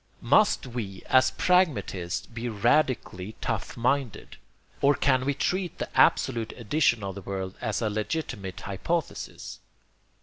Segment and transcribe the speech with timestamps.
[0.19, 4.37] Must we as pragmatists be radically tough minded?
[4.81, 9.59] or can we treat the absolute edition of the world as a legitimate hypothesis?